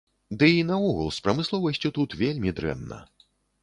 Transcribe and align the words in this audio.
Ды 0.43 0.47
і 0.59 0.63
наогул 0.69 1.13
з 1.19 1.23
прамысловасцю 1.27 1.95
тут 2.01 2.19
вельмі 2.25 2.49
дрэнна. 2.61 2.97